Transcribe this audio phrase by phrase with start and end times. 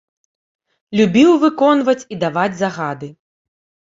[0.99, 3.07] Любіў выконваць і даваць загады.